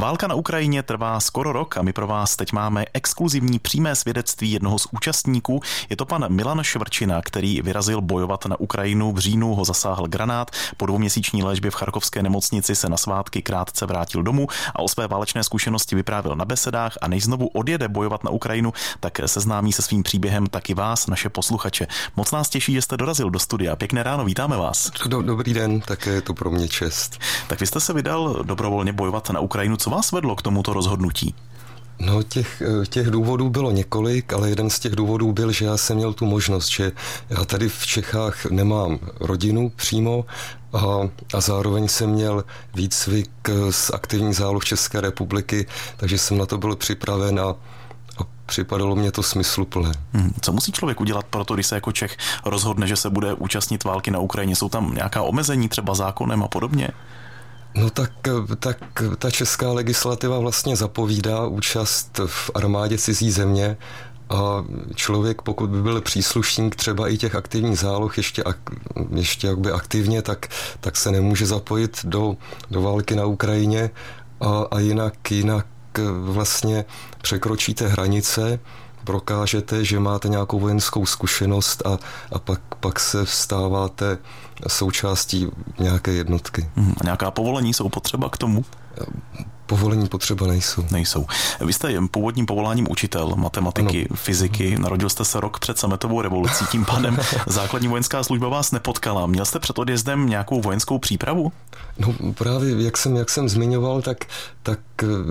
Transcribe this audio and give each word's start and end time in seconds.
Válka 0.00 0.26
na 0.26 0.34
Ukrajině 0.34 0.82
trvá 0.82 1.20
skoro 1.20 1.52
rok 1.52 1.76
a 1.76 1.82
my 1.82 1.92
pro 1.92 2.06
vás 2.06 2.36
teď 2.36 2.52
máme 2.52 2.84
exkluzivní 2.94 3.58
přímé 3.58 3.96
svědectví 3.96 4.52
jednoho 4.52 4.78
z 4.78 4.86
účastníků. 4.90 5.60
Je 5.90 5.96
to 5.96 6.06
pan 6.06 6.24
Milan 6.28 6.62
Švrčina, 6.62 7.22
který 7.22 7.62
vyrazil 7.62 8.00
bojovat 8.00 8.46
na 8.46 8.60
Ukrajinu. 8.60 9.12
V 9.12 9.18
říjnu 9.18 9.54
ho 9.54 9.64
zasáhl 9.64 10.06
granát. 10.06 10.50
Po 10.76 10.86
dvouměsíční 10.86 11.42
léčbě 11.42 11.70
v 11.70 11.74
charkovské 11.74 12.22
nemocnici 12.22 12.76
se 12.76 12.88
na 12.88 12.96
svátky 12.96 13.42
krátce 13.42 13.86
vrátil 13.86 14.22
domů 14.22 14.46
a 14.74 14.78
o 14.78 14.88
své 14.88 15.08
válečné 15.08 15.44
zkušenosti 15.44 15.96
vyprávěl 15.96 16.36
na 16.36 16.44
besedách 16.44 16.98
a 17.02 17.08
než 17.08 17.24
znovu 17.24 17.46
odjede 17.46 17.88
bojovat 17.88 18.24
na 18.24 18.30
Ukrajinu, 18.30 18.72
tak 19.00 19.20
seznámí 19.26 19.72
se 19.72 19.82
svým 19.82 20.02
příběhem 20.02 20.46
taky 20.46 20.74
vás, 20.74 21.06
naše 21.06 21.28
posluchače. 21.28 21.86
Moc 22.16 22.30
nás 22.30 22.48
těší, 22.48 22.72
že 22.72 22.82
jste 22.82 22.96
dorazil 22.96 23.30
do 23.30 23.38
studia. 23.38 23.76
Pěkné 23.76 24.02
ráno, 24.02 24.24
vítáme 24.24 24.56
vás. 24.56 24.90
Dobrý 25.22 25.54
den, 25.54 25.80
také 25.80 26.10
je 26.10 26.20
to 26.20 26.34
pro 26.34 26.50
mě 26.50 26.68
čest. 26.68 27.18
Tak 27.48 27.60
vy 27.60 27.66
jste 27.66 27.80
se 27.80 27.92
vydal 27.92 28.38
dobrovolně 28.42 28.92
bojovat 28.92 29.30
na 29.30 29.40
Ukrajinu. 29.40 29.76
Co 29.76 29.89
vás 29.90 30.12
vedlo 30.12 30.36
k 30.36 30.42
tomuto 30.42 30.72
rozhodnutí? 30.72 31.34
No, 32.00 32.22
těch, 32.22 32.62
těch 32.88 33.10
důvodů 33.10 33.50
bylo 33.50 33.70
několik, 33.70 34.32
ale 34.32 34.48
jeden 34.48 34.70
z 34.70 34.78
těch 34.78 34.96
důvodů 34.96 35.32
byl, 35.32 35.52
že 35.52 35.64
já 35.64 35.76
jsem 35.76 35.96
měl 35.96 36.12
tu 36.12 36.26
možnost, 36.26 36.68
že 36.68 36.92
já 37.30 37.44
tady 37.44 37.68
v 37.68 37.86
Čechách 37.86 38.46
nemám 38.46 38.98
rodinu 39.20 39.72
přímo 39.76 40.24
a, 40.72 40.78
a 41.34 41.40
zároveň 41.40 41.88
jsem 41.88 42.10
měl 42.10 42.44
výcvik 42.74 43.30
z 43.70 43.90
aktivní 43.90 44.34
záloh 44.34 44.64
České 44.64 45.00
republiky, 45.00 45.66
takže 45.96 46.18
jsem 46.18 46.38
na 46.38 46.46
to 46.46 46.58
byl 46.58 46.76
připraven 46.76 47.40
a, 47.40 47.48
a 48.18 48.26
připadalo 48.46 48.96
mě 48.96 49.12
to 49.12 49.22
smysluplné. 49.22 49.92
Hmm. 50.12 50.32
Co 50.40 50.52
musí 50.52 50.72
člověk 50.72 51.00
udělat 51.00 51.24
pro 51.24 51.44
to, 51.44 51.54
když 51.54 51.66
se 51.66 51.74
jako 51.74 51.92
Čech 51.92 52.16
rozhodne, 52.44 52.86
že 52.86 52.96
se 52.96 53.10
bude 53.10 53.34
účastnit 53.34 53.84
války 53.84 54.10
na 54.10 54.18
Ukrajině? 54.18 54.56
Jsou 54.56 54.68
tam 54.68 54.94
nějaká 54.94 55.22
omezení 55.22 55.68
třeba 55.68 55.94
zákonem 55.94 56.42
a 56.42 56.48
podobně? 56.48 56.88
No 57.74 57.90
tak, 57.90 58.12
tak 58.58 58.78
ta 59.18 59.30
česká 59.30 59.72
legislativa 59.72 60.38
vlastně 60.38 60.76
zapovídá 60.76 61.46
účast 61.46 62.20
v 62.26 62.50
armádě 62.54 62.98
cizí 62.98 63.30
země 63.30 63.76
a 64.30 64.64
člověk, 64.94 65.42
pokud 65.42 65.70
by 65.70 65.82
byl 65.82 66.00
příslušník 66.00 66.76
třeba 66.76 67.08
i 67.08 67.16
těch 67.16 67.34
aktivních 67.34 67.78
záloh 67.78 68.16
ještě, 68.16 68.42
ještě 69.14 69.46
jakby 69.46 69.72
aktivně, 69.72 70.22
tak, 70.22 70.46
tak 70.80 70.96
se 70.96 71.10
nemůže 71.10 71.46
zapojit 71.46 72.00
do, 72.04 72.36
do 72.70 72.82
války 72.82 73.16
na 73.16 73.24
Ukrajině. 73.24 73.90
A, 74.40 74.66
a 74.70 74.78
jinak, 74.78 75.30
jinak 75.30 75.66
vlastně 76.20 76.84
překročíte 77.22 77.88
hranice, 77.88 78.60
prokážete, 79.04 79.84
že 79.84 80.00
máte 80.00 80.28
nějakou 80.28 80.60
vojenskou 80.60 81.06
zkušenost 81.06 81.86
a, 81.86 81.98
a 82.32 82.38
pak, 82.38 82.60
pak 82.80 83.00
se 83.00 83.24
vstáváte 83.24 84.18
součástí 84.68 85.46
nějaké 85.78 86.12
jednotky. 86.12 86.70
Hmm, 86.76 86.94
a 87.00 87.04
nějaká 87.04 87.30
povolení 87.30 87.74
jsou 87.74 87.88
potřeba 87.88 88.28
k 88.28 88.38
tomu? 88.38 88.64
Povolení 89.66 90.08
potřeba 90.08 90.46
nejsou. 90.46 90.84
Nejsou. 90.90 91.26
Vy 91.60 91.72
jste 91.72 91.94
původním 92.10 92.46
povoláním 92.46 92.86
učitel 92.90 93.32
matematiky, 93.36 94.06
ano. 94.10 94.16
fyziky. 94.16 94.78
Narodil 94.78 95.08
jste 95.08 95.24
se 95.24 95.40
rok 95.40 95.58
před 95.58 95.78
sametovou 95.78 96.20
revolucí, 96.22 96.64
tím 96.66 96.84
pádem 96.84 97.18
základní 97.46 97.88
vojenská 97.88 98.22
služba 98.22 98.48
vás 98.48 98.72
nepotkala. 98.72 99.26
Měl 99.26 99.44
jste 99.44 99.58
před 99.58 99.78
odjezdem 99.78 100.28
nějakou 100.28 100.60
vojenskou 100.60 100.98
přípravu? 100.98 101.52
No 101.98 102.14
právě, 102.34 102.84
jak 102.84 102.96
jsem, 102.96 103.16
jak 103.16 103.30
jsem 103.30 103.48
zmiňoval, 103.48 104.02
tak, 104.02 104.24
tak 104.62 104.78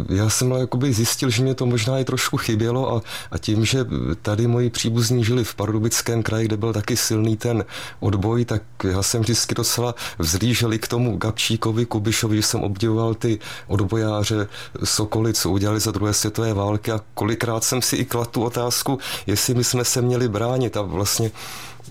já 0.09 0.29
jsem 0.29 0.51
jakoby 0.51 0.93
zjistil, 0.93 1.29
že 1.29 1.43
mě 1.43 1.55
to 1.55 1.65
možná 1.65 1.99
i 1.99 2.05
trošku 2.05 2.37
chybělo 2.37 2.95
a, 2.95 3.01
a 3.31 3.37
tím, 3.37 3.65
že 3.65 3.85
tady 4.21 4.47
moji 4.47 4.69
příbuzní 4.69 5.23
žili 5.23 5.43
v 5.43 5.55
Pardubickém 5.55 6.23
kraji, 6.23 6.45
kde 6.45 6.57
byl 6.57 6.73
taky 6.73 6.97
silný 6.97 7.37
ten 7.37 7.65
odboj, 7.99 8.45
tak 8.45 8.61
já 8.83 9.03
jsem 9.03 9.21
vždycky 9.21 9.55
docela 9.55 9.95
vzlížel 10.19 10.71
k 10.77 10.87
tomu 10.87 11.17
Gabčíkovi, 11.17 11.85
Kubišovi, 11.85 12.37
že 12.37 12.43
jsem 12.43 12.61
obdivoval 12.61 13.13
ty 13.13 13.39
odbojáře 13.67 14.47
Sokoly, 14.83 15.33
co 15.33 15.49
udělali 15.49 15.79
za 15.79 15.91
druhé 15.91 16.13
světové 16.13 16.53
války 16.53 16.91
a 16.91 17.01
kolikrát 17.13 17.63
jsem 17.63 17.81
si 17.81 17.95
i 17.95 18.05
kladl 18.05 18.29
tu 18.31 18.43
otázku, 18.43 18.99
jestli 19.27 19.53
my 19.53 19.63
jsme 19.63 19.85
se 19.85 20.01
měli 20.01 20.29
bránit. 20.29 20.77
A 20.77 20.81
vlastně 20.81 21.31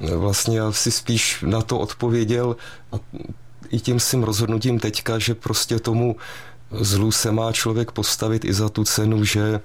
vlastně 0.00 0.58
já 0.58 0.72
si 0.72 0.90
spíš 0.90 1.44
na 1.46 1.62
to 1.62 1.78
odpověděl 1.78 2.56
a 2.92 2.96
i 3.70 3.80
tím 3.80 4.00
svým 4.00 4.22
rozhodnutím 4.22 4.80
teďka, 4.80 5.18
že 5.18 5.34
prostě 5.34 5.78
tomu 5.78 6.16
zlu 6.70 7.12
se 7.12 7.32
má 7.32 7.52
člověk 7.52 7.90
postavit 7.90 8.44
i 8.44 8.52
za 8.52 8.68
tu 8.68 8.84
cenu, 8.84 9.24
že 9.24 9.60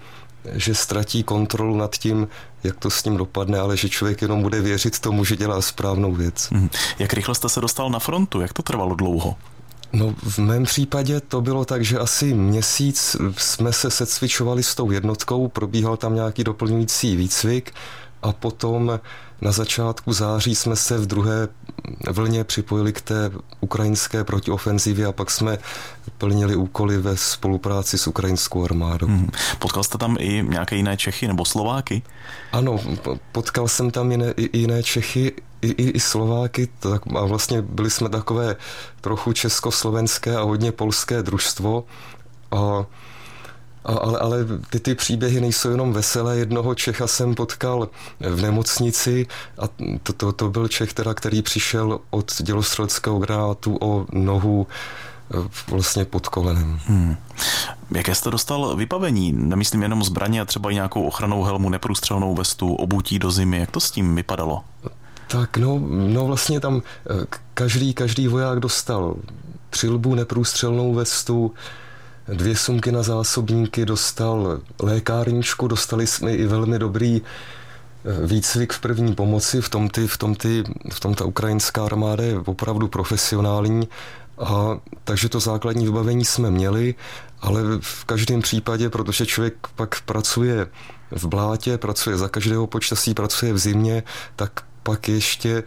že 0.51 0.75
ztratí 0.75 1.23
kontrolu 1.23 1.77
nad 1.77 1.97
tím, 1.97 2.27
jak 2.63 2.79
to 2.79 2.89
s 2.89 3.03
ním 3.03 3.17
dopadne, 3.17 3.59
ale 3.59 3.77
že 3.77 3.89
člověk 3.89 4.21
jenom 4.21 4.41
bude 4.41 4.61
věřit 4.61 4.99
tomu, 4.99 5.25
že 5.25 5.35
dělá 5.35 5.61
správnou 5.61 6.13
věc. 6.13 6.49
Hmm. 6.51 6.69
Jak 6.99 7.13
rychle 7.13 7.35
jste 7.35 7.49
se 7.49 7.61
dostal 7.61 7.89
na 7.89 7.99
frontu? 7.99 8.41
Jak 8.41 8.53
to 8.53 8.63
trvalo 8.63 8.95
dlouho? 8.95 9.35
No 9.93 10.15
v 10.23 10.39
mém 10.39 10.63
případě 10.63 11.19
to 11.19 11.41
bylo 11.41 11.65
tak, 11.65 11.85
že 11.85 11.99
asi 11.99 12.33
měsíc 12.33 13.15
jsme 13.37 13.73
se 13.73 13.91
secvičovali 13.91 14.63
s 14.63 14.75
tou 14.75 14.91
jednotkou, 14.91 15.47
probíhal 15.47 15.97
tam 15.97 16.15
nějaký 16.15 16.43
doplňující 16.43 17.15
výcvik 17.15 17.73
a 18.23 18.31
potom 18.31 18.99
na 19.41 19.51
začátku 19.51 20.13
září 20.13 20.55
jsme 20.55 20.75
se 20.75 20.97
v 20.97 21.05
druhé 21.05 21.47
vlně 22.11 22.43
připojili 22.43 22.93
k 22.93 23.01
té 23.01 23.31
ukrajinské 23.61 24.23
protiofenzivě 24.23 25.05
a 25.05 25.11
pak 25.11 25.31
jsme 25.31 25.57
plnili 26.17 26.55
úkoly 26.55 26.97
ve 26.97 27.17
spolupráci 27.17 27.97
s 27.97 28.07
ukrajinskou 28.07 28.63
armádou. 28.63 29.07
Hmm. 29.07 29.29
Potkal 29.59 29.83
jste 29.83 29.97
tam 29.97 30.17
i 30.19 30.45
nějaké 30.49 30.75
jiné 30.75 30.97
Čechy 30.97 31.27
nebo 31.27 31.45
Slováky? 31.45 32.01
Ano, 32.51 32.79
potkal 33.31 33.67
jsem 33.67 33.91
tam 33.91 34.11
jiné, 34.11 34.33
i 34.37 34.57
jiné 34.57 34.83
Čechy, 34.83 35.31
i, 35.61 35.67
i, 35.67 35.89
i 35.89 35.99
Slováky 35.99 36.67
tak, 36.79 37.01
a 37.15 37.25
vlastně 37.25 37.61
byli 37.61 37.89
jsme 37.89 38.09
takové 38.09 38.55
trochu 39.01 39.33
československé 39.33 40.35
a 40.35 40.41
hodně 40.43 40.71
polské 40.71 41.23
družstvo 41.23 41.83
a 42.51 42.85
ale, 44.01 44.19
ale 44.19 44.37
ty, 44.69 44.79
ty 44.79 44.95
příběhy 44.95 45.41
nejsou 45.41 45.69
jenom 45.69 45.93
veselé. 45.93 46.37
Jednoho 46.37 46.75
Čecha 46.75 47.07
jsem 47.07 47.35
potkal 47.35 47.89
v 48.19 48.41
nemocnici 48.41 49.27
a 49.57 49.63
to, 50.03 50.13
to, 50.13 50.31
to 50.31 50.49
byl 50.49 50.67
Čech, 50.67 50.93
teda, 50.93 51.13
který 51.13 51.41
přišel 51.41 51.99
od 52.09 52.41
dělostřeleckého 52.41 53.19
granátu 53.19 53.77
o 53.81 54.05
nohu 54.11 54.67
e, 55.33 55.71
vlastně 55.71 56.05
pod 56.05 56.27
kolenem. 56.27 56.79
Hmm. 56.85 57.15
Jaké 57.95 58.15
jste 58.15 58.31
dostal 58.31 58.75
vybavení? 58.75 59.33
Nemyslím 59.33 59.81
jenom 59.81 60.03
zbraně 60.03 60.41
a 60.41 60.45
třeba 60.45 60.71
i 60.71 60.73
nějakou 60.73 61.03
ochranou 61.03 61.43
helmu, 61.43 61.69
neprůstřelnou 61.69 62.35
vestu, 62.35 62.73
obutí 62.73 63.19
do 63.19 63.31
zimy. 63.31 63.59
Jak 63.59 63.71
to 63.71 63.79
s 63.79 63.91
tím 63.91 64.15
vypadalo? 64.15 64.61
Tak 65.27 65.57
no, 65.57 65.79
no 65.89 66.25
vlastně 66.25 66.59
tam 66.59 66.77
e, 66.77 67.25
každý, 67.53 67.93
každý 67.93 68.27
voják 68.27 68.59
dostal 68.59 69.15
přilbu, 69.69 70.15
neprůstřelnou 70.15 70.93
vestu, 70.93 71.53
dvě 72.27 72.55
sumky 72.55 72.91
na 72.91 73.03
zásobníky, 73.03 73.85
dostal 73.85 74.59
lékárničku, 74.81 75.67
dostali 75.67 76.07
jsme 76.07 76.35
i 76.35 76.45
velmi 76.45 76.79
dobrý 76.79 77.21
eh, 77.21 78.27
výcvik 78.27 78.73
v 78.73 78.79
první 78.79 79.15
pomoci, 79.15 79.61
v 79.61 79.69
tom, 79.69 79.89
ty, 79.89 80.07
v, 80.07 80.17
tom 80.17 80.35
ty, 80.35 80.63
v 80.91 80.99
tom 80.99 81.13
ta 81.13 81.25
ukrajinská 81.25 81.85
armáda 81.85 82.23
je 82.23 82.39
opravdu 82.39 82.87
profesionální, 82.87 83.87
a, 84.37 84.77
takže 85.03 85.29
to 85.29 85.39
základní 85.39 85.85
vybavení 85.85 86.25
jsme 86.25 86.51
měli, 86.51 86.95
ale 87.41 87.61
v 87.81 88.05
každém 88.05 88.41
případě, 88.41 88.89
protože 88.89 89.25
člověk 89.25 89.67
pak 89.75 90.01
pracuje 90.01 90.67
v 91.11 91.25
blátě, 91.25 91.77
pracuje 91.77 92.17
za 92.17 92.29
každého 92.29 92.67
počasí, 92.67 93.13
pracuje 93.13 93.53
v 93.53 93.57
zimě, 93.57 94.03
tak 94.35 94.51
pak 94.83 95.09
ještě 95.09 95.63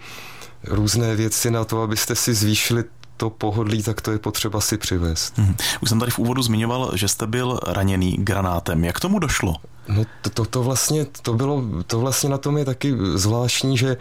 různé 0.65 1.17
věci 1.17 1.51
na 1.51 1.65
to, 1.65 1.83
abyste 1.83 2.15
si 2.15 2.35
zvýšili 2.35 2.85
to 3.17 3.31
pohodlí, 3.31 3.83
tak 3.83 4.01
to 4.01 4.13
je 4.13 4.19
potřeba 4.19 4.61
si 4.61 4.79
přivést. 4.79 5.39
Hmm. 5.39 5.57
Už 5.81 5.89
jsem 5.89 5.99
tady 5.99 6.11
v 6.11 6.19
úvodu 6.19 6.43
zmiňoval, 6.43 6.91
že 6.95 7.09
jste 7.09 7.27
byl 7.27 7.61
raněný 7.67 8.17
granátem. 8.19 8.85
Jak 8.85 9.01
tomu 9.01 9.19
došlo? 9.19 9.55
No 9.89 10.03
to, 10.23 10.31
to, 10.31 10.45
to 10.45 10.63
vlastně, 10.63 11.07
to 11.23 11.35
bylo, 11.35 11.63
to 11.87 12.01
vlastně 12.01 12.31
na 12.31 12.39
tom 12.39 12.59
je 12.59 12.65
taky 12.65 12.95
zvláštní, 13.15 13.79
že 13.79 13.97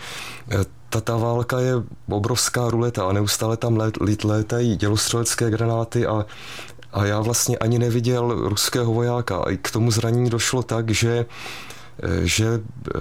eh, 0.52 0.58
ta, 0.90 1.02
ta 1.02 1.18
válka 1.18 1.60
je 1.60 1.74
obrovská 2.10 2.70
ruleta 2.70 3.06
a 3.08 3.14
neustále 3.14 3.58
tam 3.58 3.78
let, 3.78 4.02
let, 4.02 4.24
létají 4.24 4.76
dělostřelecké 4.76 5.50
granáty 5.50 6.06
a 6.06 6.26
a 6.96 7.06
já 7.06 7.20
vlastně 7.20 7.58
ani 7.58 7.80
neviděl 7.80 8.50
ruského 8.50 8.94
vojáka. 8.94 9.38
A 9.38 9.50
i 9.50 9.58
k 9.58 9.72
tomu 9.72 9.92
zranění 9.92 10.30
došlo 10.30 10.64
tak, 10.64 10.90
že, 10.90 11.26
eh, 12.04 12.10
že 12.24 12.62
eh, 12.96 13.00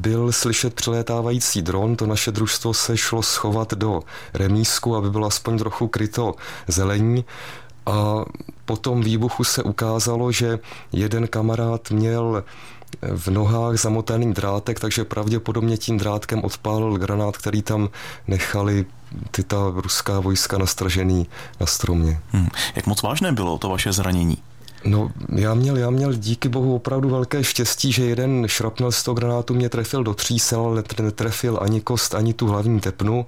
byl 0.00 0.32
slyšet 0.32 0.74
přelétávající 0.74 1.62
dron, 1.62 1.96
to 1.96 2.06
naše 2.06 2.32
družstvo 2.32 2.74
se 2.74 2.96
šlo 2.96 3.22
schovat 3.22 3.74
do 3.74 4.02
remísku, 4.34 4.96
aby 4.96 5.10
bylo 5.10 5.26
aspoň 5.26 5.58
trochu 5.58 5.88
kryto 5.88 6.34
zelení. 6.68 7.24
A 7.86 8.24
po 8.64 8.76
tom 8.76 9.02
výbuchu 9.02 9.44
se 9.44 9.62
ukázalo, 9.62 10.32
že 10.32 10.58
jeden 10.92 11.28
kamarád 11.28 11.90
měl 11.90 12.44
v 13.02 13.28
nohách 13.28 13.76
zamotaný 13.76 14.32
drátek, 14.32 14.80
takže 14.80 15.04
pravděpodobně 15.04 15.76
tím 15.76 15.98
drátkem 15.98 16.44
odpálil 16.44 16.98
granát, 16.98 17.36
který 17.36 17.62
tam 17.62 17.88
nechali 18.28 18.86
ty 19.30 19.42
ta 19.42 19.56
ruská 19.74 20.20
vojska 20.20 20.58
nastražený 20.58 21.26
na 21.60 21.66
stromě. 21.66 22.20
Hmm. 22.30 22.48
Jak 22.74 22.86
moc 22.86 23.02
vážné 23.02 23.32
bylo 23.32 23.58
to 23.58 23.68
vaše 23.68 23.92
zranění? 23.92 24.36
No, 24.84 25.10
já 25.36 25.54
měl, 25.54 25.76
já 25.76 25.90
měl 25.90 26.14
díky 26.14 26.48
bohu 26.48 26.74
opravdu 26.74 27.08
velké 27.08 27.44
štěstí, 27.44 27.92
že 27.92 28.04
jeden 28.04 28.48
šrapnel 28.48 28.92
z 28.92 29.02
toho 29.02 29.14
granátu 29.14 29.54
mě 29.54 29.68
trefil 29.68 30.04
do 30.04 30.14
třísel, 30.14 30.60
ale 30.60 30.82
netrefil 31.02 31.58
ani 31.62 31.80
kost, 31.80 32.14
ani 32.14 32.34
tu 32.34 32.46
hlavní 32.46 32.80
tepnu. 32.80 33.26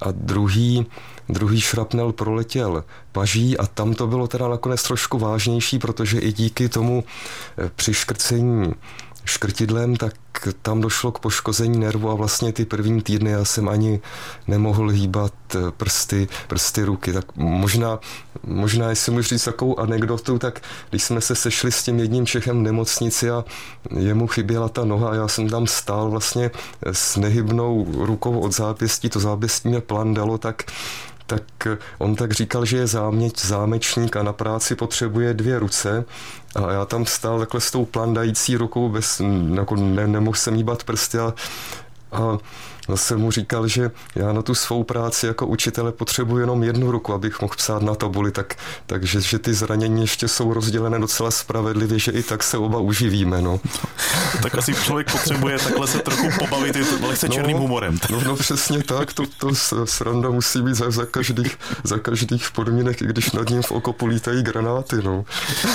A 0.00 0.06
druhý, 0.10 0.86
druhý 1.28 1.60
šrapnel 1.60 2.12
proletěl 2.12 2.84
paží 3.12 3.58
a 3.58 3.66
tam 3.66 3.94
to 3.94 4.06
bylo 4.06 4.26
teda 4.26 4.48
nakonec 4.48 4.82
trošku 4.82 5.18
vážnější, 5.18 5.78
protože 5.78 6.18
i 6.18 6.32
díky 6.32 6.68
tomu 6.68 7.04
eh, 7.58 7.70
přiškrcení 7.76 8.74
škrtidlem, 9.24 9.96
tak 9.96 10.14
tam 10.62 10.80
došlo 10.80 11.12
k 11.12 11.18
poškození 11.18 11.78
nervu 11.78 12.10
a 12.10 12.14
vlastně 12.14 12.52
ty 12.52 12.64
první 12.64 13.02
týdny 13.02 13.30
já 13.30 13.44
jsem 13.44 13.68
ani 13.68 14.00
nemohl 14.46 14.88
hýbat 14.88 15.32
eh, 15.54 15.58
prsty, 15.70 16.28
prsty 16.48 16.84
ruky. 16.84 17.12
Tak 17.12 17.36
možná, 17.36 17.98
možná 18.46 18.90
jestli 18.90 19.12
můžu 19.12 19.28
říct 19.28 19.44
takovou 19.44 19.80
anekdotu, 19.80 20.38
tak 20.38 20.60
když 20.90 21.04
jsme 21.04 21.20
se 21.20 21.34
sešli 21.34 21.72
s 21.72 21.82
tím 21.82 21.98
jedním 21.98 22.26
Čechem 22.26 22.58
v 22.58 22.62
nemocnici 22.62 23.30
a 23.30 23.44
jemu 23.98 24.26
chyběla 24.26 24.68
ta 24.68 24.84
noha 24.84 25.10
a 25.10 25.14
já 25.14 25.28
jsem 25.28 25.48
tam 25.48 25.66
stál 25.66 26.10
vlastně 26.10 26.50
s 26.92 27.16
nehybnou 27.16 27.86
rukou 28.06 28.40
od 28.40 28.54
zápěstí, 28.54 29.08
to 29.08 29.20
zápěstí 29.20 29.68
mě 29.68 29.80
plandalo, 29.80 30.38
tak 30.38 30.62
tak 31.26 31.42
on 31.98 32.16
tak 32.16 32.32
říkal, 32.32 32.64
že 32.64 32.76
je 32.76 32.86
záměť, 32.86 33.46
zámečník 33.46 34.16
a 34.16 34.22
na 34.22 34.32
práci 34.32 34.76
potřebuje 34.76 35.34
dvě 35.34 35.58
ruce. 35.58 36.04
A 36.56 36.72
já 36.72 36.84
tam 36.84 37.06
stál 37.06 37.38
takhle 37.38 37.60
s 37.60 37.70
tou 37.70 37.84
plandající 37.84 38.56
rukou, 38.56 38.88
bez, 38.88 39.22
jako 39.54 39.76
ne, 39.76 40.06
nemohl 40.06 40.36
jsem 40.36 40.54
jíbat 40.54 40.84
prsty 40.84 41.18
a, 41.18 41.34
a 42.12 42.38
Zase 42.88 43.16
mu 43.16 43.30
říkal, 43.30 43.68
že 43.68 43.90
já 44.14 44.32
na 44.32 44.42
tu 44.42 44.54
svou 44.54 44.84
práci 44.84 45.26
jako 45.26 45.46
učitele 45.46 45.92
potřebuji 45.92 46.38
jenom 46.38 46.62
jednu 46.62 46.90
ruku, 46.90 47.12
abych 47.12 47.40
mohl 47.40 47.54
psát 47.56 47.82
na 47.82 47.94
tabuli, 47.94 48.30
tak, 48.30 48.54
takže 48.86 49.20
že 49.20 49.38
ty 49.38 49.54
zranění 49.54 50.00
ještě 50.00 50.28
jsou 50.28 50.54
rozdělené 50.54 50.98
docela 50.98 51.30
spravedlivě, 51.30 51.98
že 51.98 52.12
i 52.12 52.22
tak 52.22 52.42
se 52.42 52.58
oba 52.58 52.78
uživíme. 52.78 53.42
No. 53.42 53.60
tak 54.42 54.54
asi 54.54 54.74
člověk 54.74 55.12
potřebuje 55.12 55.58
takhle 55.58 55.86
se 55.86 55.98
trochu 55.98 56.28
pobavit 56.38 56.76
lehce 57.08 57.28
no, 57.28 57.34
černým 57.34 57.56
humorem. 57.56 57.98
No, 58.10 58.20
no 58.20 58.36
přesně 58.36 58.82
tak, 58.82 59.12
to, 59.12 59.22
to 59.38 59.54
sranda 59.84 60.30
musí 60.30 60.62
být 60.62 60.74
za, 60.74 60.90
za, 60.90 61.06
každých, 61.06 61.58
za 61.84 61.98
každých 61.98 62.50
podmínek, 62.50 63.02
i 63.02 63.06
když 63.06 63.32
nad 63.32 63.50
ním 63.50 63.62
v 63.62 63.72
okopu 63.72 64.06
lítají 64.06 64.42
granáty. 64.42 64.96
No. 65.04 65.24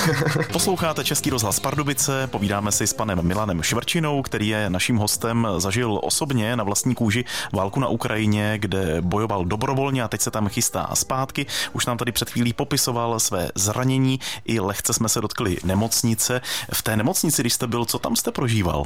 Posloucháte 0.52 1.04
Český 1.04 1.30
rozhlas 1.30 1.60
Pardubice, 1.60 2.26
povídáme 2.26 2.72
si 2.72 2.86
s 2.86 2.92
panem 2.92 3.18
Milanem 3.22 3.62
Švrčinou, 3.62 4.22
který 4.22 4.48
je 4.48 4.70
naším 4.70 4.96
hostem, 4.96 5.48
zažil 5.58 6.00
osobně 6.02 6.56
na 6.56 6.64
vlastní 6.64 6.94
kůži 7.00 7.24
válku 7.52 7.80
na 7.80 7.88
Ukrajině, 7.88 8.58
kde 8.58 9.00
bojoval 9.00 9.44
dobrovolně 9.44 10.02
a 10.02 10.08
teď 10.08 10.20
se 10.20 10.30
tam 10.30 10.48
chystá 10.48 10.90
zpátky. 10.94 11.46
Už 11.72 11.86
nám 11.86 11.96
tady 11.96 12.12
před 12.12 12.30
chvílí 12.30 12.52
popisoval 12.52 13.20
své 13.20 13.48
zranění, 13.54 14.20
i 14.44 14.60
lehce 14.60 14.92
jsme 14.92 15.08
se 15.08 15.20
dotkli 15.20 15.56
nemocnice. 15.64 16.40
V 16.72 16.82
té 16.82 16.96
nemocnici, 16.96 17.42
když 17.42 17.52
jste 17.52 17.66
byl, 17.66 17.84
co 17.84 17.98
tam 17.98 18.16
jste 18.16 18.30
prožíval? 18.30 18.84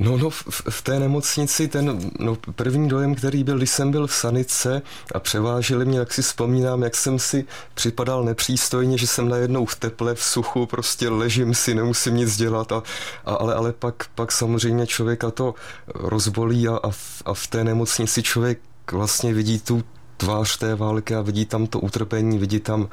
No, 0.00 0.16
no 0.16 0.30
v, 0.30 0.62
v 0.70 0.82
té 0.82 0.98
nemocnici 0.98 1.68
ten 1.68 2.10
no, 2.18 2.36
první 2.54 2.88
dojem, 2.88 3.14
který 3.14 3.44
byl, 3.44 3.58
když 3.58 3.70
jsem 3.70 3.90
byl 3.90 4.06
v 4.06 4.14
sanice 4.14 4.82
a 5.14 5.20
převáželi 5.20 5.84
mě, 5.84 5.98
jak 5.98 6.14
si 6.14 6.22
vzpomínám, 6.22 6.82
jak 6.82 6.96
jsem 6.96 7.18
si 7.18 7.44
připadal 7.74 8.24
nepřístojně, 8.24 8.98
že 8.98 9.06
jsem 9.06 9.28
najednou 9.28 9.66
v 9.66 9.76
teple, 9.76 10.14
v 10.14 10.22
suchu, 10.22 10.66
prostě 10.66 11.08
ležím 11.08 11.54
si, 11.54 11.74
nemusím 11.74 12.16
nic 12.16 12.36
dělat, 12.36 12.72
a, 12.72 12.82
a, 13.24 13.34
ale, 13.34 13.54
ale 13.54 13.72
pak, 13.72 14.08
pak 14.14 14.32
samozřejmě 14.32 14.86
člověka 14.86 15.30
to 15.30 15.54
rozbolí 15.94 16.68
a, 16.68 16.76
a, 16.76 16.90
v, 16.90 17.22
a 17.24 17.34
v 17.34 17.46
té 17.46 17.64
nemocnici 17.64 18.22
člověk 18.22 18.58
vlastně 18.92 19.34
vidí 19.34 19.60
tu 19.60 19.84
tvář 20.16 20.58
té 20.58 20.74
války 20.74 21.14
a 21.14 21.22
vidí 21.22 21.44
tam 21.44 21.66
to 21.66 21.80
utrpení, 21.80 22.38
vidí 22.38 22.60
tam 22.60 22.88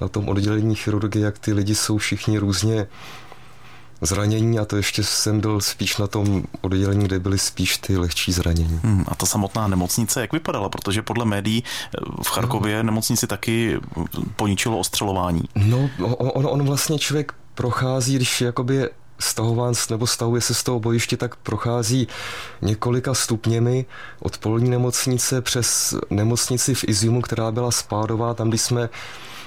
na 0.00 0.08
tom 0.08 0.28
oddělení 0.28 0.74
chirurgie, 0.74 1.24
jak 1.24 1.38
ty 1.38 1.52
lidi 1.52 1.74
jsou 1.74 1.98
všichni 1.98 2.38
různě 2.38 2.86
zranění 4.02 4.58
a 4.58 4.64
to 4.64 4.76
ještě 4.76 5.04
jsem 5.04 5.40
byl 5.40 5.60
spíš 5.60 5.96
na 5.96 6.06
tom 6.06 6.44
oddělení, 6.60 7.04
kde 7.04 7.20
byly 7.20 7.38
spíš 7.38 7.78
ty 7.78 7.96
lehčí 7.96 8.32
zranění. 8.32 8.80
Hmm, 8.82 9.04
a 9.08 9.14
ta 9.14 9.26
samotná 9.26 9.68
nemocnice, 9.68 10.20
jak 10.20 10.32
vypadala? 10.32 10.68
Protože 10.68 11.02
podle 11.02 11.24
médií 11.24 11.64
eh, 11.64 12.00
v 12.22 12.28
Charkově 12.28 12.76
no. 12.76 12.82
nemocnici 12.82 13.26
taky 13.26 13.80
poničilo 14.36 14.78
ostřelování. 14.78 15.42
No, 15.54 15.90
on, 15.98 16.46
on 16.46 16.66
vlastně 16.66 16.98
člověk 16.98 17.34
prochází, 17.54 18.16
když 18.16 18.40
jakoby 18.40 18.74
je 18.74 18.90
stahován 19.18 19.74
nebo 19.90 20.06
stahuje 20.06 20.40
se 20.40 20.54
z 20.54 20.62
toho 20.62 20.80
bojiště, 20.80 21.16
tak 21.16 21.36
prochází 21.36 22.08
několika 22.62 23.14
stupněmi 23.14 23.86
od 24.20 24.38
polní 24.38 24.70
nemocnice 24.70 25.40
přes 25.40 25.94
nemocnici 26.10 26.74
v 26.74 26.84
Iziumu, 26.88 27.20
která 27.20 27.52
byla 27.52 27.70
spádová, 27.70 28.34
tam, 28.34 28.48
když 28.48 28.60
jsme 28.60 28.88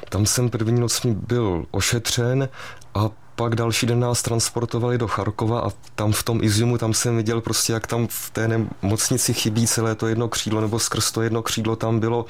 tam 0.09 0.25
jsem 0.25 0.49
první 0.49 0.79
noc 0.79 1.05
byl 1.05 1.65
ošetřen 1.71 2.49
a 2.93 3.09
pak 3.35 3.55
další 3.55 3.85
den 3.85 3.99
nás 3.99 4.21
transportovali 4.21 4.97
do 4.97 5.07
Charkova 5.07 5.59
a 5.59 5.69
tam 5.95 6.11
v 6.11 6.23
tom 6.23 6.43
Iziumu, 6.43 6.77
tam 6.77 6.93
jsem 6.93 7.17
viděl 7.17 7.41
prostě, 7.41 7.73
jak 7.73 7.87
tam 7.87 8.07
v 8.07 8.29
té 8.29 8.47
nemocnici 8.47 9.33
chybí 9.33 9.67
celé 9.67 9.95
to 9.95 10.07
jedno 10.07 10.27
křídlo, 10.27 10.61
nebo 10.61 10.79
skrz 10.79 11.11
to 11.11 11.21
jedno 11.21 11.41
křídlo 11.41 11.75
tam 11.75 11.99
bylo 11.99 12.25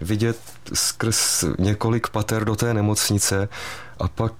vidět 0.00 0.38
skrz 0.74 1.44
několik 1.58 2.08
pater 2.08 2.44
do 2.44 2.56
té 2.56 2.74
nemocnice. 2.74 3.48
A 3.98 4.08
pak 4.08 4.32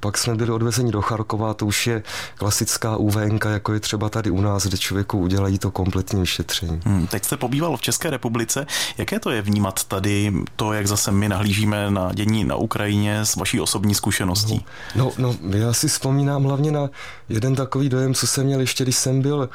pak 0.00 0.18
jsme 0.18 0.34
byli 0.34 0.50
odvezeni 0.50 0.92
do 0.92 1.02
Charkova, 1.02 1.54
to 1.54 1.66
už 1.66 1.86
je 1.86 2.02
klasická 2.34 2.96
UVNK, 2.96 3.44
jako 3.44 3.72
je 3.72 3.80
třeba 3.80 4.08
tady 4.08 4.30
u 4.30 4.40
nás, 4.40 4.66
kde 4.66 4.78
člověku 4.78 5.18
udělají 5.18 5.58
to 5.58 5.70
kompletní 5.70 6.20
vyšetření. 6.20 6.80
Hmm, 6.84 7.06
teď 7.06 7.24
jste 7.24 7.36
pobýval 7.36 7.76
v 7.76 7.82
České 7.82 8.10
republice. 8.10 8.66
Jaké 8.98 9.20
to 9.20 9.30
je 9.30 9.42
vnímat 9.42 9.84
tady 9.84 10.32
to, 10.56 10.72
jak 10.72 10.86
zase 10.86 11.12
my 11.12 11.28
nahlížíme 11.28 11.90
na 11.90 12.12
dění 12.12 12.44
na 12.44 12.56
Ukrajině 12.56 13.20
s 13.20 13.36
vaší 13.36 13.60
osobní 13.60 13.94
zkušeností? 13.94 14.64
No, 14.94 15.12
no, 15.18 15.36
no 15.40 15.56
já 15.56 15.72
si 15.72 15.88
vzpomínám 15.88 16.44
hlavně 16.44 16.72
na 16.72 16.90
jeden 17.28 17.54
takový 17.54 17.88
dojem, 17.88 18.14
co 18.14 18.26
jsem 18.26 18.46
měl 18.46 18.60
ještě, 18.60 18.84
když 18.84 18.96
jsem 18.96 19.22
byl 19.22 19.48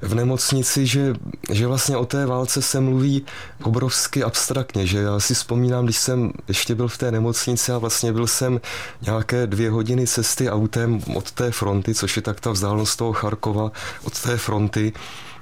v 0.00 0.14
nemocnici, 0.14 0.86
že, 0.86 1.14
že 1.50 1.66
vlastně 1.66 1.96
o 1.96 2.06
té 2.06 2.26
válce 2.26 2.62
se 2.62 2.80
mluví 2.80 3.24
obrovsky 3.62 4.22
abstraktně, 4.22 4.86
že 4.86 4.98
já 4.98 5.20
si 5.20 5.34
vzpomínám, 5.34 5.84
když 5.84 5.96
jsem 5.96 6.32
ještě 6.48 6.74
byl 6.74 6.88
v 6.88 6.98
té 6.98 7.10
nemocnici 7.10 7.72
a 7.72 7.78
vlastně 7.78 8.12
byl 8.12 8.26
jsem 8.26 8.60
nějaké 9.02 9.46
dvě 9.46 9.70
hodiny 9.70 10.06
cesty 10.06 10.50
autem 10.50 11.00
od 11.14 11.32
té 11.32 11.50
fronty, 11.50 11.94
což 11.94 12.16
je 12.16 12.22
tak 12.22 12.40
ta 12.40 12.50
vzdálenost 12.50 12.96
toho 12.96 13.12
Charkova 13.12 13.70
od 14.04 14.22
té 14.22 14.36
fronty, 14.36 14.92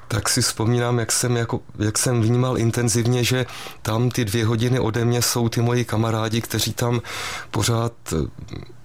tak 0.08 0.28
si 0.28 0.42
vzpomínám, 0.42 0.98
jak 0.98 1.12
jsem, 1.12 1.36
jako, 1.36 1.60
jak 1.78 1.98
jsem 1.98 2.22
vnímal 2.22 2.58
intenzivně, 2.58 3.24
že 3.24 3.46
tam 3.82 4.10
ty 4.10 4.24
dvě 4.24 4.46
hodiny 4.46 4.80
ode 4.80 5.04
mě 5.04 5.22
jsou 5.22 5.48
ty 5.48 5.60
moji 5.60 5.84
kamarádi, 5.84 6.40
kteří 6.40 6.72
tam 6.72 7.00
pořád 7.50 7.92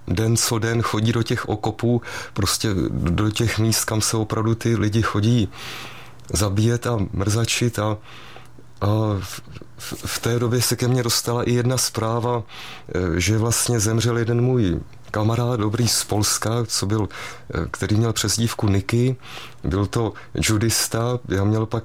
den 0.08 0.36
co 0.36 0.58
den 0.58 0.82
chodí 0.82 1.12
do 1.12 1.22
těch 1.22 1.48
okopů, 1.48 2.02
prostě 2.32 2.68
do 2.90 3.30
těch 3.30 3.58
míst, 3.58 3.84
kam 3.84 4.00
se 4.00 4.16
opravdu 4.16 4.54
ty 4.54 4.76
lidi 4.76 5.02
chodí 5.02 5.48
zabíjet 6.32 6.86
a 6.86 6.98
mrzačit 7.12 7.78
a, 7.78 7.98
a 8.80 8.86
v, 9.20 9.40
v 10.06 10.18
té 10.18 10.38
době 10.38 10.62
se 10.62 10.76
ke 10.76 10.88
mně 10.88 11.02
dostala 11.02 11.42
i 11.42 11.52
jedna 11.52 11.78
zpráva, 11.78 12.42
e, 12.94 13.20
že 13.20 13.38
vlastně 13.38 13.80
zemřel 13.80 14.18
jeden 14.18 14.40
můj 14.40 14.80
kamarád 15.10 15.60
dobrý 15.60 15.88
z 15.88 16.04
Polska, 16.04 16.50
co 16.66 16.86
byl, 16.86 17.08
e, 17.54 17.66
který 17.70 17.96
měl 17.96 18.12
přezdívku 18.12 18.68
Niky, 18.68 19.16
byl 19.64 19.86
to 19.86 20.12
judista, 20.34 21.18
já 21.28 21.44
měl 21.44 21.66
pak 21.66 21.84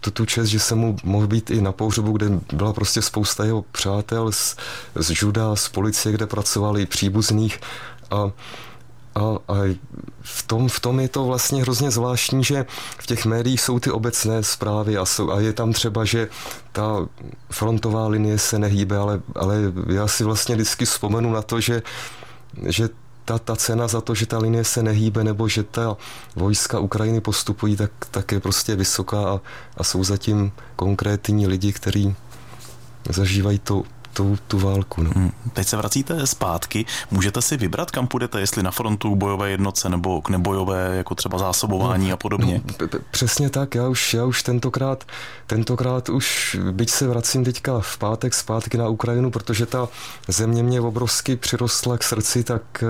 tu, 0.00 0.10
tu 0.10 0.24
čest, 0.24 0.46
že 0.46 0.60
jsem 0.60 0.78
mu 0.78 0.96
mohl 1.04 1.26
být 1.26 1.50
i 1.50 1.60
na 1.60 1.72
pohřebu, 1.72 2.12
kde 2.12 2.26
byla 2.52 2.72
prostě 2.72 3.02
spousta 3.02 3.44
jeho 3.44 3.62
přátel 3.62 4.32
z, 4.32 4.56
z 4.94 5.22
juda, 5.22 5.56
z 5.56 5.68
policie, 5.68 6.12
kde 6.12 6.26
pracovali 6.26 6.86
příbuzných. 6.86 7.60
A 8.10 8.30
a, 9.14 9.20
a 9.48 9.54
v, 10.22 10.42
tom, 10.46 10.68
v 10.68 10.80
tom 10.80 11.00
je 11.00 11.08
to 11.08 11.24
vlastně 11.24 11.62
hrozně 11.62 11.90
zvláštní, 11.90 12.44
že 12.44 12.66
v 12.98 13.06
těch 13.06 13.24
médiích 13.24 13.60
jsou 13.60 13.78
ty 13.78 13.90
obecné 13.90 14.42
zprávy 14.42 14.96
a, 14.96 15.04
jsou, 15.04 15.30
a 15.30 15.40
je 15.40 15.52
tam 15.52 15.72
třeba, 15.72 16.04
že 16.04 16.28
ta 16.72 17.08
frontová 17.50 18.08
linie 18.08 18.38
se 18.38 18.58
nehýbe, 18.58 18.96
ale, 18.96 19.20
ale 19.34 19.56
já 19.94 20.08
si 20.08 20.24
vlastně 20.24 20.54
vždycky 20.54 20.84
vzpomenu 20.84 21.32
na 21.32 21.42
to, 21.42 21.60
že, 21.60 21.82
že 22.66 22.88
ta, 23.24 23.38
ta 23.38 23.56
cena 23.56 23.88
za 23.88 24.00
to, 24.00 24.14
že 24.14 24.26
ta 24.26 24.38
linie 24.38 24.64
se 24.64 24.82
nehýbe 24.82 25.24
nebo 25.24 25.48
že 25.48 25.62
ta 25.62 25.96
vojska 26.36 26.78
Ukrajiny 26.78 27.20
postupují, 27.20 27.76
tak, 27.76 27.90
tak 28.10 28.32
je 28.32 28.40
prostě 28.40 28.76
vysoká 28.76 29.28
a, 29.28 29.40
a 29.76 29.84
jsou 29.84 30.04
zatím 30.04 30.52
konkrétní 30.76 31.46
lidi, 31.46 31.72
kteří 31.72 32.14
zažívají 33.10 33.58
to 33.58 33.82
tu, 34.14 34.38
tu 34.48 34.58
válku. 34.58 35.02
No. 35.02 35.10
Hmm. 35.14 35.32
Teď 35.52 35.68
se 35.68 35.76
vracíte 35.76 36.26
zpátky. 36.26 36.86
Můžete 37.10 37.42
si 37.42 37.56
vybrat, 37.56 37.90
kam 37.90 38.06
půjdete, 38.06 38.40
jestli 38.40 38.62
na 38.62 38.70
frontu 38.70 39.16
bojové 39.16 39.50
jednotce 39.50 39.88
nebo 39.88 40.22
k 40.22 40.28
nebojové, 40.28 40.96
jako 40.96 41.14
třeba 41.14 41.38
zásobování 41.38 42.08
no, 42.08 42.14
a 42.14 42.16
podobně? 42.16 42.60
No, 42.80 42.88
přesně 43.10 43.50
tak. 43.50 43.74
Já 43.74 43.88
už, 43.88 44.14
já 44.14 44.24
už 44.24 44.42
tentokrát, 44.42 45.04
tentokrát 45.46 46.08
už, 46.08 46.56
byť 46.70 46.90
se 46.90 47.06
vracím 47.06 47.44
teďka 47.44 47.80
v 47.80 47.98
pátek 47.98 48.34
zpátky 48.34 48.78
na 48.78 48.88
Ukrajinu, 48.88 49.30
protože 49.30 49.66
ta 49.66 49.88
země 50.28 50.62
mě 50.62 50.80
obrovsky 50.80 51.36
přirostla 51.36 51.98
k 51.98 52.02
srdci, 52.02 52.44
tak 52.44 52.84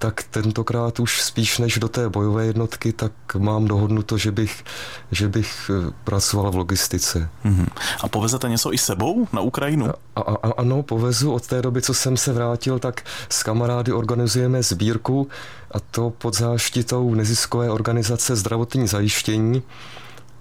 tak 0.00 0.22
tentokrát 0.22 1.00
už 1.00 1.22
spíš 1.22 1.58
než 1.58 1.78
do 1.78 1.88
té 1.88 2.08
bojové 2.08 2.46
jednotky, 2.46 2.92
tak 2.92 3.12
mám 3.38 3.68
dohodnuto, 3.68 4.18
že 4.18 4.32
bych, 4.32 4.64
že 5.10 5.28
bych 5.28 5.70
eh, 5.70 5.92
pracoval 6.04 6.50
v 6.50 6.56
logistice. 6.56 7.28
Mm-hmm. 7.44 7.66
A 8.00 8.08
povezete 8.08 8.48
něco 8.48 8.72
i 8.72 8.78
sebou 8.78 9.28
na 9.32 9.40
Ukrajinu? 9.40 9.92
A, 10.16 10.20
a, 10.20 10.52
ano, 10.56 10.82
povezu. 10.82 11.32
Od 11.32 11.46
té 11.46 11.62
doby, 11.62 11.82
co 11.82 11.94
jsem 11.94 12.16
se 12.16 12.32
vrátil, 12.32 12.78
tak 12.78 13.04
s 13.28 13.42
kamarády 13.42 13.92
organizujeme 13.92 14.62
sbírku 14.62 15.28
a 15.70 15.80
to 15.80 16.10
pod 16.10 16.36
záštitou 16.36 17.14
neziskové 17.14 17.70
organizace 17.70 18.36
zdravotní 18.36 18.88
zajištění. 18.88 19.62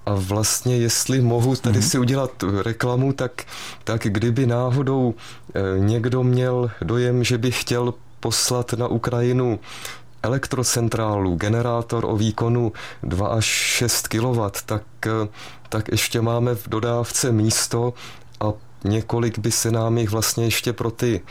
A 0.06 0.14
vlastně, 0.16 0.78
jestli 0.78 1.22
mohu 1.22 1.56
tady 1.56 1.80
mm-hmm. 1.80 1.90
si 1.90 2.00
udělat 2.00 2.44
reklamu, 2.64 3.14
tak, 3.14 3.44
tak 3.84 4.02
kdyby 4.02 4.46
náhodou 4.46 5.14
eh, 5.16 5.80
někdo 5.80 6.24
měl 6.24 6.72
dojem, 6.82 7.24
že 7.24 7.38
by 7.38 7.52
chtěl 7.52 7.94
poslat 8.20 8.74
na 8.74 8.88
Ukrajinu 8.88 9.60
elektrocentrálu, 10.24 11.36
generátor 11.36 12.06
o 12.06 12.18
výkonu 12.18 12.74
2 13.04 13.28
až 13.28 13.46
6 13.46 14.08
kW, 14.08 14.42
tak, 14.66 14.84
eh, 15.06 15.28
tak 15.70 15.88
ještě 15.88 16.22
máme 16.22 16.56
v 16.56 16.70
dodávce 16.70 17.32
místo 17.32 17.94
a 18.40 18.46
několik 18.84 19.40
by 19.40 19.52
se 19.52 19.72
nám 19.72 19.98
jich 19.98 20.10
vlastně 20.10 20.44
ještě 20.44 20.74
pro 20.74 20.92
ty 20.92 21.22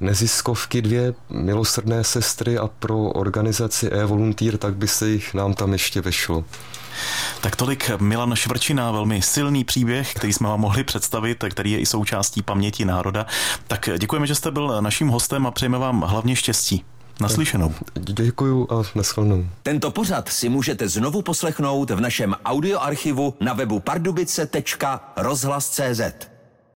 neziskovky 0.00 0.82
dvě 0.82 1.14
milosrdné 1.30 2.04
sestry 2.04 2.58
a 2.58 2.66
pro 2.66 2.98
organizaci 2.98 3.90
e-volunteer, 3.90 4.58
tak 4.58 4.76
by 4.76 4.88
se 4.88 5.08
jich 5.08 5.34
nám 5.34 5.54
tam 5.54 5.72
ještě 5.72 6.00
vešlo. 6.00 6.44
Tak 7.40 7.56
tolik 7.56 7.90
Milan 8.00 8.36
Švrčina, 8.36 8.90
velmi 8.90 9.22
silný 9.22 9.64
příběh, 9.64 10.14
který 10.14 10.32
jsme 10.32 10.48
vám 10.48 10.60
mohli 10.60 10.84
představit, 10.84 11.44
který 11.50 11.72
je 11.72 11.78
i 11.78 11.86
součástí 11.86 12.42
paměti 12.42 12.84
národa. 12.84 13.26
Tak 13.66 13.88
děkujeme, 13.98 14.26
že 14.26 14.34
jste 14.34 14.50
byl 14.50 14.82
naším 14.82 15.08
hostem 15.08 15.46
a 15.46 15.50
přejeme 15.50 15.78
vám 15.78 16.00
hlavně 16.00 16.36
štěstí. 16.36 16.84
Naslyšenou. 17.20 17.74
Děkuju 17.94 18.68
a 18.70 18.82
nashledanou. 18.94 19.46
Tento 19.62 19.90
pořad 19.90 20.28
si 20.28 20.48
můžete 20.48 20.88
znovu 20.88 21.22
poslechnout 21.22 21.90
v 21.90 22.00
našem 22.00 22.34
audioarchivu 22.44 23.34
na 23.40 23.52
webu 23.52 23.80
pardubice.rozhlas.cz. 23.80 26.37